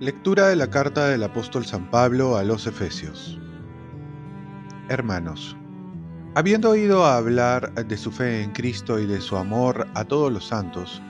Lectura 0.00 0.48
de 0.48 0.56
la 0.56 0.68
carta 0.68 1.06
del 1.08 1.22
apóstol 1.22 1.64
San 1.64 1.90
Pablo 1.90 2.36
a 2.36 2.42
los 2.44 2.66
Efesios. 2.66 3.38
Hermanos, 4.90 5.56
habiendo 6.34 6.70
oído 6.70 7.06
hablar 7.06 7.72
de 7.72 7.96
su 7.96 8.12
fe 8.12 8.42
en 8.42 8.50
Cristo 8.50 8.98
y 8.98 9.06
de 9.06 9.20
su 9.20 9.36
amor 9.36 9.86
a 9.94 10.04
todos 10.04 10.30
los 10.30 10.46
santos, 10.46 11.00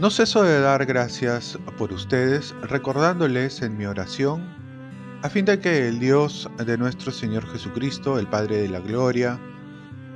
no 0.00 0.10
ceso 0.10 0.42
de 0.42 0.58
dar 0.58 0.84
gracias 0.84 1.58
por 1.78 1.92
ustedes, 1.92 2.54
recordándoles 2.62 3.62
en 3.62 3.76
mi 3.76 3.86
oración, 3.86 4.52
a 5.22 5.30
fin 5.30 5.44
de 5.44 5.60
que 5.60 5.86
el 5.86 6.00
Dios 6.00 6.50
de 6.66 6.76
nuestro 6.76 7.12
Señor 7.12 7.46
Jesucristo, 7.52 8.18
el 8.18 8.26
Padre 8.26 8.58
de 8.58 8.68
la 8.68 8.80
Gloria, 8.80 9.38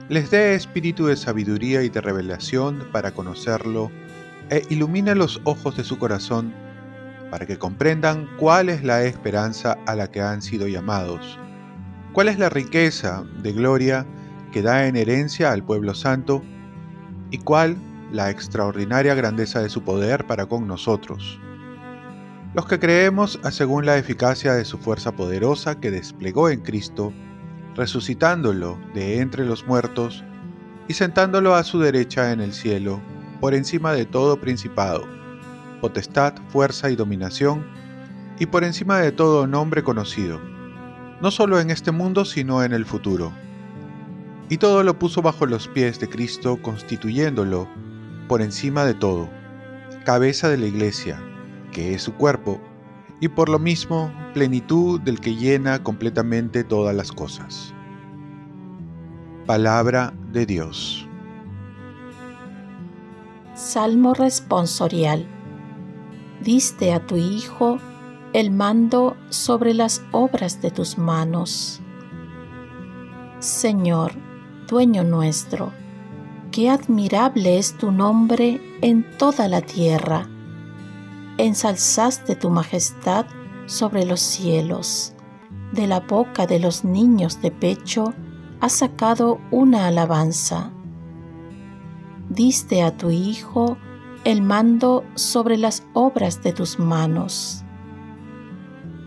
les 0.09 0.32
dé 0.32 0.56
espíritu 0.56 1.06
de 1.06 1.16
sabiduría 1.16 1.84
y 1.84 1.88
de 1.88 2.01
revelación 2.01 2.88
para 2.91 3.12
conocerlo, 3.12 3.92
e 4.51 4.65
ilumine 4.69 5.15
los 5.15 5.41
ojos 5.45 5.77
de 5.77 5.84
su 5.84 5.98
corazón, 5.98 6.52
para 7.30 7.46
que 7.46 7.56
comprendan 7.56 8.29
cuál 8.37 8.69
es 8.69 8.82
la 8.82 9.05
esperanza 9.05 9.79
a 9.87 9.95
la 9.95 10.10
que 10.10 10.20
han 10.20 10.42
sido 10.42 10.66
llamados, 10.66 11.38
cuál 12.12 12.29
es 12.29 12.38
la 12.41 12.48
riqueza 12.48 13.24
de 13.43 13.52
gloria 13.52 14.07
que 14.51 14.62
da 14.62 14.88
en 14.88 14.96
herencia 14.96 15.52
al 15.52 15.62
pueblo 15.62 15.95
santo, 15.95 16.43
y 17.30 17.38
cuál 17.38 17.77
la 18.10 18.30
extraordinaria 18.30 19.15
grandeza 19.15 19.60
de 19.60 19.68
su 19.68 19.82
poder 19.82 20.27
para 20.27 20.46
con 20.46 20.66
nosotros. 20.66 21.41
Los 22.56 22.65
que 22.65 22.78
creemos 22.78 23.38
según 23.51 23.84
la 23.84 23.98
eficacia 23.98 24.55
de 24.55 24.65
su 24.65 24.78
fuerza 24.78 25.12
poderosa 25.12 25.78
que 25.78 25.91
desplegó 25.91 26.48
en 26.48 26.62
Cristo, 26.62 27.12
resucitándolo 27.74 28.79
de 28.95 29.20
entre 29.20 29.45
los 29.45 29.66
muertos 29.66 30.24
y 30.88 30.95
sentándolo 30.95 31.54
a 31.54 31.65
su 31.65 31.80
derecha 31.80 32.32
en 32.32 32.40
el 32.40 32.54
cielo, 32.54 32.99
por 33.43 33.52
encima 33.52 33.93
de 33.93 34.07
todo 34.07 34.40
principado 34.40 35.07
potestad, 35.82 36.32
fuerza 36.49 36.90
y 36.90 36.96
dominación, 36.96 37.66
y 38.38 38.46
por 38.46 38.65
encima 38.65 39.01
de 39.01 39.12
todo 39.12 39.46
nombre 39.46 39.82
conocido, 39.82 40.40
no 41.21 41.30
solo 41.30 41.60
en 41.60 41.71
este 41.71 41.90
mundo, 41.90 42.24
sino 42.24 42.65
en 42.65 42.73
el 42.73 42.87
futuro. 42.87 43.32
Y 44.49 44.57
todo 44.57 44.82
lo 44.82 44.99
puso 44.99 45.21
bajo 45.21 45.45
los 45.45 45.68
pies 45.68 46.01
de 46.01 46.09
Cristo, 46.09 46.59
constituyéndolo 46.62 47.68
por 48.29 48.40
encima 48.40 48.87
de 48.87 48.95
todo, 48.95 49.29
cabeza 50.07 50.49
de 50.49 50.57
la 50.57 50.66
iglesia, 50.66 51.21
que 51.77 51.93
es 51.93 52.05
su 52.05 52.15
cuerpo, 52.15 52.59
y 53.21 53.29
por 53.29 53.51
lo 53.51 53.59
mismo 53.59 54.10
plenitud 54.32 54.99
del 54.99 55.21
que 55.21 55.37
llena 55.37 55.83
completamente 55.83 56.65
todas 56.65 56.96
las 56.96 57.13
cosas. 57.13 57.74
Palabra 59.45 60.15
de 60.33 60.46
Dios. 60.46 61.07
Salmo 63.52 64.15
responsorial 64.15 65.27
diste 66.41 66.94
a 66.94 67.06
tu 67.06 67.16
Hijo 67.16 67.78
el 68.33 68.50
mando 68.50 69.15
sobre 69.28 69.75
las 69.75 70.03
obras 70.12 70.62
de 70.62 70.71
tus 70.71 70.97
manos. 70.97 71.83
Señor, 73.38 74.12
dueño 74.66 75.05
nuestro, 75.05 75.75
qué 76.53 76.71
admirable 76.71 77.59
es 77.59 77.77
tu 77.77 77.93
nombre 77.93 78.62
en 78.81 79.05
toda 79.19 79.47
la 79.47 79.61
tierra. 79.61 80.27
Ensalzaste 81.38 82.34
tu 82.34 82.48
majestad 82.48 83.26
sobre 83.66 84.06
los 84.06 84.20
cielos. 84.20 85.12
De 85.72 85.87
la 85.87 86.00
boca 86.00 86.47
de 86.47 86.59
los 86.59 86.82
niños 86.82 87.43
de 87.43 87.50
pecho 87.50 88.15
has 88.60 88.72
sacado 88.72 89.38
una 89.50 89.87
alabanza. 89.87 90.72
Diste 92.31 92.82
a 92.82 92.97
tu 92.97 93.10
Hijo 93.10 93.76
el 94.25 94.41
mando 94.41 95.04
sobre 95.15 95.59
las 95.59 95.83
obras 95.93 96.43
de 96.43 96.53
tus 96.53 96.78
manos. 96.78 97.62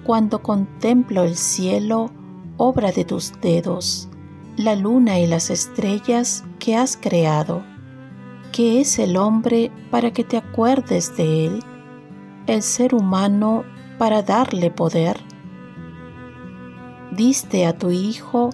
Cuando 0.03 0.43
contemplo 0.43 1.23
el 1.23 1.35
cielo, 1.35 2.11
obra 2.57 2.91
de 2.91 3.05
tus 3.05 3.33
dedos, 3.41 4.07
la 4.55 4.75
luna 4.75 5.19
y 5.19 5.25
las 5.25 5.49
estrellas 5.49 6.43
que 6.59 6.75
has 6.75 6.95
creado, 6.95 7.63
¿qué 8.51 8.81
es 8.81 8.99
el 8.99 9.17
hombre 9.17 9.71
para 9.89 10.11
que 10.11 10.23
te 10.23 10.37
acuerdes 10.37 11.17
de 11.17 11.47
él? 11.47 11.63
El 12.47 12.61
ser 12.61 12.95
humano 12.95 13.63
para 13.97 14.21
darle 14.21 14.71
poder. 14.71 15.17
Diste 17.11 17.65
a 17.65 17.77
tu 17.77 17.91
Hijo 17.91 18.49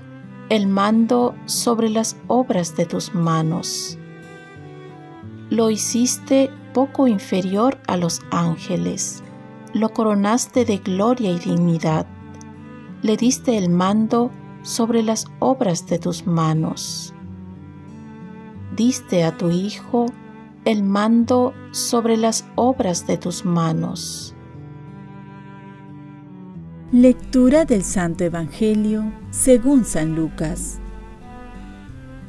el 0.49 0.67
mando 0.67 1.35
sobre 1.45 1.89
las 1.89 2.17
obras 2.27 2.75
de 2.75 2.85
tus 2.85 3.13
manos 3.13 3.97
lo 5.49 5.69
hiciste 5.69 6.49
poco 6.73 7.07
inferior 7.07 7.77
a 7.87 7.97
los 7.97 8.21
ángeles, 8.31 9.23
lo 9.73 9.89
coronaste 9.89 10.65
de 10.65 10.77
gloria 10.79 11.31
y 11.31 11.39
dignidad, 11.39 12.07
le 13.03 13.15
diste 13.15 13.57
el 13.57 13.69
mando 13.69 14.31
sobre 14.63 15.03
las 15.03 15.25
obras 15.39 15.85
de 15.85 15.99
tus 15.99 16.25
manos. 16.25 17.13
Diste 18.75 19.23
a 19.23 19.37
tu 19.37 19.49
Hijo 19.49 20.07
el 20.65 20.81
mando 20.81 21.53
sobre 21.69 22.17
las 22.17 22.43
obras 22.55 23.05
de 23.05 23.17
tus 23.17 23.45
manos. 23.45 24.33
Lectura 26.91 27.65
del 27.65 27.83
Santo 27.83 28.23
Evangelio 28.23 29.11
según 29.29 29.85
San 29.85 30.15
Lucas. 30.15 30.79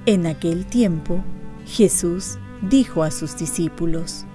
En 0.04 0.26
aquel 0.26 0.66
tiempo, 0.66 1.24
Jesús 1.64 2.38
dijo 2.60 3.02
a 3.02 3.10
sus 3.10 3.38
discípulos, 3.38 4.26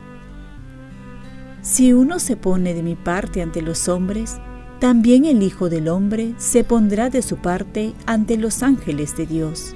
Si 1.61 1.93
uno 1.93 2.17
se 2.17 2.35
pone 2.35 2.73
de 2.73 2.81
mi 2.81 2.95
parte 2.95 3.43
ante 3.43 3.61
los 3.61 3.87
hombres, 3.87 4.39
también 4.79 5.25
el 5.25 5.43
Hijo 5.43 5.69
del 5.69 5.87
Hombre 5.87 6.33
se 6.37 6.63
pondrá 6.63 7.11
de 7.11 7.21
su 7.21 7.37
parte 7.37 7.93
ante 8.07 8.37
los 8.37 8.63
ángeles 8.63 9.15
de 9.15 9.27
Dios. 9.27 9.75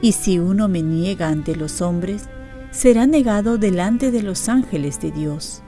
Y 0.00 0.12
si 0.12 0.38
uno 0.38 0.68
me 0.68 0.80
niega 0.80 1.28
ante 1.28 1.54
los 1.54 1.82
hombres, 1.82 2.26
será 2.70 3.06
negado 3.06 3.58
delante 3.58 4.10
de 4.10 4.22
los 4.22 4.48
ángeles 4.48 5.00
de 5.00 5.10
Dios. 5.10 5.62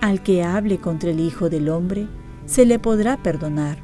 Al 0.00 0.22
que 0.22 0.42
hable 0.42 0.78
contra 0.78 1.10
el 1.10 1.20
Hijo 1.20 1.48
del 1.48 1.68
Hombre, 1.68 2.08
se 2.46 2.66
le 2.66 2.78
podrá 2.78 3.22
perdonar, 3.22 3.78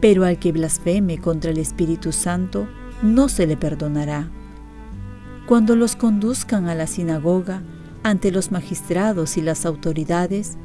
pero 0.00 0.24
al 0.24 0.38
que 0.38 0.52
blasfeme 0.52 1.18
contra 1.18 1.50
el 1.50 1.58
Espíritu 1.58 2.12
Santo, 2.12 2.68
no 3.02 3.28
se 3.28 3.46
le 3.46 3.56
perdonará 3.56 4.30
cuando 5.48 5.76
los 5.76 5.96
conduzcan 5.96 6.68
a 6.68 6.74
la 6.74 6.86
sinagoga 6.86 7.62
ante 8.02 8.30
los 8.30 8.52
magistrados 8.52 9.38
y 9.38 9.40
las 9.40 9.64
autoridades, 9.64 10.58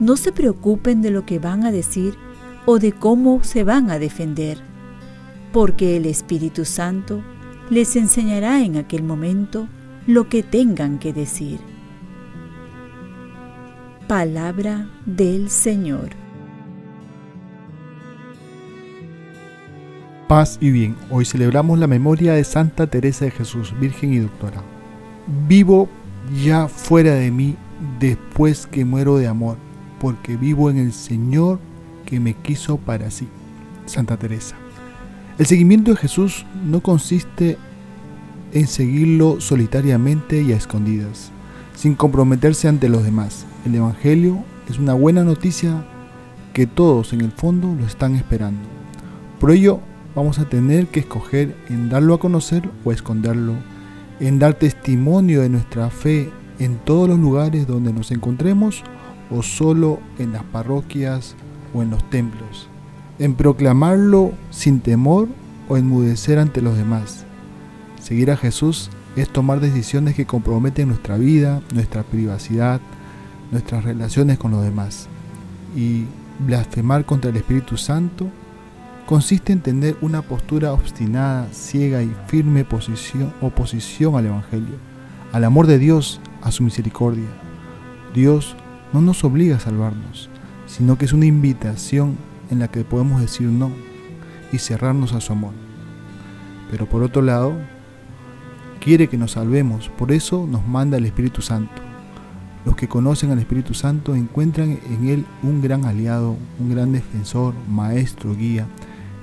no 0.00 0.16
se 0.16 0.32
preocupen 0.32 1.02
de 1.02 1.10
lo 1.10 1.26
que 1.26 1.38
van 1.38 1.66
a 1.66 1.70
decir 1.70 2.14
o 2.64 2.78
de 2.78 2.92
cómo 2.92 3.44
se 3.44 3.64
van 3.64 3.90
a 3.90 3.98
defender, 3.98 4.56
porque 5.52 5.98
el 5.98 6.06
Espíritu 6.06 6.64
Santo 6.64 7.22
les 7.68 7.96
enseñará 7.96 8.64
en 8.64 8.78
aquel 8.78 9.02
momento 9.02 9.68
lo 10.06 10.28
que 10.28 10.42
tengan 10.42 10.98
que 10.98 11.12
decir. 11.12 11.60
Palabra 14.06 14.88
del 15.06 15.48
Señor. 15.48 16.10
Paz 20.28 20.58
y 20.60 20.70
bien, 20.70 20.96
hoy 21.10 21.24
celebramos 21.24 21.78
la 21.78 21.86
memoria 21.86 22.34
de 22.34 22.44
Santa 22.44 22.86
Teresa 22.86 23.24
de 23.24 23.30
Jesús, 23.30 23.74
Virgen 23.78 24.12
y 24.12 24.18
Doctora. 24.18 24.62
Vivo 25.48 25.88
ya 26.42 26.68
fuera 26.68 27.14
de 27.14 27.30
mí 27.30 27.56
después 27.98 28.66
que 28.66 28.84
muero 28.84 29.16
de 29.16 29.26
amor, 29.26 29.56
porque 30.00 30.36
vivo 30.36 30.70
en 30.70 30.78
el 30.78 30.92
Señor 30.92 31.60
que 32.04 32.20
me 32.20 32.34
quiso 32.34 32.76
para 32.76 33.10
sí. 33.10 33.28
Santa 33.86 34.16
Teresa. 34.16 34.56
El 35.38 35.46
seguimiento 35.46 35.90
de 35.90 35.96
Jesús 35.96 36.46
no 36.64 36.80
consiste 36.80 37.58
en 38.54 38.68
seguirlo 38.68 39.40
solitariamente 39.40 40.40
y 40.42 40.52
a 40.52 40.56
escondidas, 40.56 41.30
sin 41.74 41.96
comprometerse 41.96 42.68
ante 42.68 42.88
los 42.88 43.02
demás. 43.02 43.44
El 43.66 43.74
Evangelio 43.74 44.42
es 44.70 44.78
una 44.78 44.94
buena 44.94 45.24
noticia 45.24 45.84
que 46.52 46.66
todos 46.66 47.12
en 47.12 47.20
el 47.20 47.32
fondo 47.32 47.74
lo 47.78 47.84
están 47.84 48.14
esperando. 48.14 48.62
Por 49.40 49.50
ello, 49.50 49.80
vamos 50.14 50.38
a 50.38 50.48
tener 50.48 50.86
que 50.86 51.00
escoger 51.00 51.56
en 51.68 51.90
darlo 51.90 52.14
a 52.14 52.20
conocer 52.20 52.70
o 52.84 52.92
esconderlo, 52.92 53.54
en 54.20 54.38
dar 54.38 54.54
testimonio 54.54 55.42
de 55.42 55.48
nuestra 55.48 55.90
fe 55.90 56.30
en 56.60 56.76
todos 56.78 57.08
los 57.08 57.18
lugares 57.18 57.66
donde 57.66 57.92
nos 57.92 58.12
encontremos 58.12 58.84
o 59.30 59.42
solo 59.42 59.98
en 60.18 60.32
las 60.32 60.44
parroquias 60.44 61.34
o 61.74 61.82
en 61.82 61.90
los 61.90 62.08
templos, 62.08 62.68
en 63.18 63.34
proclamarlo 63.34 64.32
sin 64.50 64.78
temor 64.78 65.26
o 65.68 65.76
enmudecer 65.76 66.38
ante 66.38 66.62
los 66.62 66.76
demás. 66.76 67.26
Seguir 68.04 68.30
a 68.30 68.36
Jesús 68.36 68.90
es 69.16 69.30
tomar 69.30 69.60
decisiones 69.60 70.14
que 70.14 70.26
comprometen 70.26 70.88
nuestra 70.88 71.16
vida, 71.16 71.62
nuestra 71.72 72.02
privacidad, 72.02 72.82
nuestras 73.50 73.82
relaciones 73.82 74.36
con 74.36 74.50
los 74.50 74.62
demás. 74.62 75.08
Y 75.74 76.04
blasfemar 76.38 77.06
contra 77.06 77.30
el 77.30 77.36
Espíritu 77.38 77.78
Santo 77.78 78.28
consiste 79.06 79.54
en 79.54 79.62
tener 79.62 79.96
una 80.02 80.20
postura 80.20 80.74
obstinada, 80.74 81.48
ciega 81.50 82.02
y 82.02 82.14
firme 82.26 82.66
posición, 82.66 83.32
oposición 83.40 84.16
al 84.16 84.26
Evangelio, 84.26 84.74
al 85.32 85.42
amor 85.44 85.66
de 85.66 85.78
Dios, 85.78 86.20
a 86.42 86.52
su 86.52 86.62
misericordia. 86.62 87.30
Dios 88.12 88.54
no 88.92 89.00
nos 89.00 89.24
obliga 89.24 89.56
a 89.56 89.60
salvarnos, 89.60 90.28
sino 90.66 90.98
que 90.98 91.06
es 91.06 91.14
una 91.14 91.24
invitación 91.24 92.18
en 92.50 92.58
la 92.58 92.68
que 92.68 92.84
podemos 92.84 93.22
decir 93.22 93.48
no 93.48 93.70
y 94.52 94.58
cerrarnos 94.58 95.14
a 95.14 95.22
su 95.22 95.32
amor. 95.32 95.54
Pero 96.70 96.86
por 96.86 97.02
otro 97.02 97.22
lado, 97.22 97.56
quiere 98.84 99.08
que 99.08 99.16
nos 99.16 99.32
salvemos, 99.32 99.88
por 99.96 100.12
eso 100.12 100.46
nos 100.46 100.66
manda 100.68 100.98
el 100.98 101.06
Espíritu 101.06 101.40
Santo. 101.40 101.80
Los 102.66 102.76
que 102.76 102.86
conocen 102.86 103.30
al 103.30 103.38
Espíritu 103.38 103.72
Santo 103.72 104.14
encuentran 104.14 104.78
en 104.90 105.08
Él 105.08 105.26
un 105.42 105.62
gran 105.62 105.86
aliado, 105.86 106.36
un 106.60 106.70
gran 106.70 106.92
defensor, 106.92 107.54
maestro, 107.66 108.36
guía, 108.36 108.66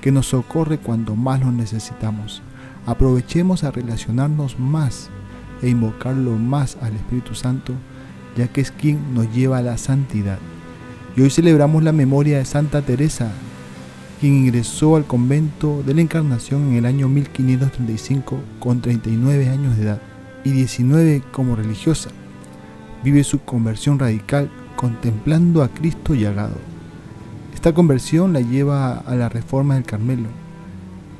que 0.02 0.12
nos 0.12 0.30
socorre 0.30 0.80
cuando 0.80 1.16
más 1.16 1.42
lo 1.42 1.52
necesitamos. 1.52 2.42
Aprovechemos 2.88 3.64
a 3.64 3.70
relacionarnos 3.70 4.60
más 4.60 5.12
e 5.62 5.70
invocarlo 5.70 6.32
más 6.38 6.76
al 6.82 6.96
Espíritu 6.96 7.36
Santo, 7.36 7.74
ya 8.36 8.48
que 8.48 8.62
es 8.62 8.72
quien 8.72 9.14
nos 9.14 9.32
lleva 9.32 9.60
a 9.60 9.64
la 9.64 9.78
santidad. 9.78 10.40
Y 11.16 11.22
hoy 11.22 11.30
celebramos 11.30 11.84
la 11.84 11.92
memoria 11.92 12.40
de 12.40 12.46
Santa 12.46 12.82
Teresa, 12.82 13.32
quien 14.22 14.46
ingresó 14.46 14.96
al 14.96 15.06
convento 15.06 15.84
de 15.86 15.94
la 15.94 16.02
Encarnación 16.02 16.70
en 16.70 16.76
el 16.76 16.86
año 16.86 17.10
1535 17.10 18.40
con 18.60 18.80
39 18.80 19.50
años 19.50 19.76
de 19.76 19.84
edad 19.84 20.02
y 20.46 20.52
19 20.52 21.24
como 21.34 21.58
religiosa. 21.58 22.12
Vive 23.04 23.26
su 23.26 23.40
conversión 23.40 24.00
radical 24.00 24.50
contemplando 24.78 25.62
a 25.62 25.68
Cristo 25.68 26.16
llagado 26.16 26.72
esta 27.62 27.76
conversión 27.76 28.34
la 28.34 28.42
lleva 28.42 28.98
a 28.98 29.14
la 29.14 29.30
reforma 29.30 29.76
del 29.76 29.84
Carmelo. 29.84 30.30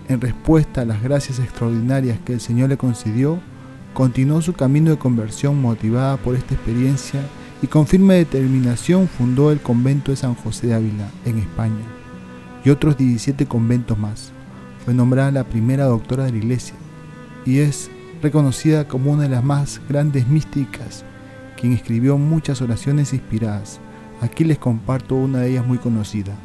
En 0.10 0.20
respuesta 0.20 0.82
a 0.82 0.86
las 0.86 1.04
gracias 1.04 1.38
extraordinarias 1.38 2.18
que 2.26 2.34
el 2.34 2.42
Señor 2.42 2.70
le 2.70 2.78
concedió, 2.78 3.40
continuó 3.94 4.42
su 4.42 4.54
camino 4.54 4.90
de 4.90 4.98
conversión 4.98 5.62
motivada 5.62 6.18
por 6.18 6.36
esta 6.36 6.56
experiencia 6.56 7.22
y 7.62 7.68
con 7.68 7.86
firme 7.86 8.16
determinación 8.16 9.08
fundó 9.08 9.52
el 9.52 9.60
convento 9.60 10.10
de 10.10 10.18
San 10.18 10.34
José 10.34 10.66
de 10.66 10.74
Ávila, 10.74 11.12
en 11.26 11.38
España, 11.38 11.86
y 12.64 12.70
otros 12.70 12.98
17 12.98 13.46
conventos 13.46 13.98
más. 13.98 14.32
Fue 14.86 14.94
nombrada 14.94 15.32
la 15.32 15.44
primera 15.44 15.86
doctora 15.86 16.26
de 16.26 16.32
la 16.32 16.38
Iglesia 16.38 16.76
y 17.46 17.60
es 17.60 17.90
reconocida 18.22 18.88
como 18.88 19.12
una 19.12 19.24
de 19.24 19.30
las 19.30 19.44
más 19.44 19.82
grandes 19.88 20.28
místicas, 20.28 21.04
quien 21.60 21.74
escribió 21.74 22.18
muchas 22.18 22.62
oraciones 22.62 23.14
inspiradas 23.14 23.80
Aquí 24.22 24.44
les 24.44 24.60
comparto 24.60 25.16
una 25.16 25.40
de 25.40 25.50
ellas 25.50 25.66
muy 25.66 25.80
conocida. 25.80 26.36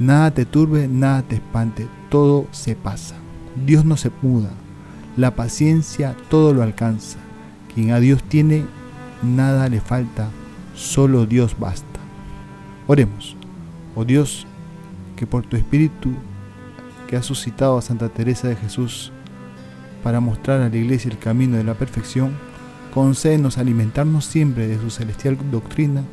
Nada 0.00 0.32
te 0.32 0.44
turbe, 0.44 0.88
nada 0.88 1.22
te 1.22 1.36
espante, 1.36 1.86
todo 2.08 2.48
se 2.50 2.74
pasa. 2.74 3.14
Dios 3.64 3.84
no 3.84 3.96
se 3.96 4.10
muda. 4.20 4.50
La 5.16 5.36
paciencia 5.36 6.16
todo 6.28 6.52
lo 6.52 6.62
alcanza. 6.64 7.18
Quien 7.72 7.92
a 7.92 8.00
Dios 8.00 8.20
tiene, 8.24 8.64
nada 9.22 9.68
le 9.68 9.80
falta, 9.80 10.28
solo 10.74 11.24
Dios 11.24 11.56
basta. 11.56 12.00
Oremos. 12.88 13.36
Oh 13.94 14.04
Dios, 14.04 14.47
que 15.18 15.26
por 15.26 15.44
tu 15.44 15.56
Espíritu 15.56 16.12
que 17.08 17.16
has 17.16 17.26
suscitado 17.26 17.76
a 17.76 17.82
Santa 17.82 18.08
Teresa 18.08 18.46
de 18.46 18.54
Jesús 18.54 19.10
para 20.04 20.20
mostrar 20.20 20.60
a 20.60 20.68
la 20.68 20.76
Iglesia 20.76 21.10
el 21.10 21.18
camino 21.18 21.56
de 21.56 21.64
la 21.64 21.74
perfección, 21.74 22.32
concédenos 22.94 23.58
alimentarnos 23.58 24.24
siempre 24.24 24.68
de 24.68 24.78
su 24.78 24.90
celestial 24.90 25.36
doctrina 25.50 26.04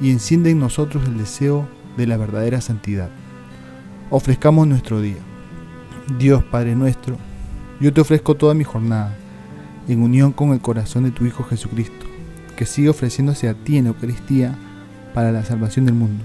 y 0.00 0.10
enciende 0.10 0.50
en 0.50 0.58
nosotros 0.58 1.04
el 1.06 1.18
deseo 1.18 1.68
de 1.98 2.06
la 2.06 2.16
verdadera 2.16 2.62
santidad. 2.62 3.10
Ofrezcamos 4.08 4.66
nuestro 4.66 5.02
día. 5.02 5.18
Dios 6.18 6.42
Padre 6.42 6.74
nuestro, 6.74 7.18
yo 7.78 7.92
te 7.92 8.00
ofrezco 8.00 8.36
toda 8.36 8.54
mi 8.54 8.64
jornada, 8.64 9.14
en 9.86 10.02
unión 10.02 10.32
con 10.32 10.52
el 10.52 10.60
corazón 10.60 11.04
de 11.04 11.10
tu 11.10 11.26
Hijo 11.26 11.44
Jesucristo, 11.44 12.06
que 12.56 12.64
sigue 12.64 12.88
ofreciéndose 12.88 13.48
a 13.48 13.54
ti 13.54 13.76
en 13.76 13.88
Eucaristía 13.88 14.56
para 15.12 15.30
la 15.30 15.44
salvación 15.44 15.84
del 15.84 15.94
mundo. 15.94 16.24